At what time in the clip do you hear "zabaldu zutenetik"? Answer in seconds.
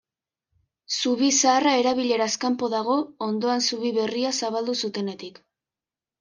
4.43-5.41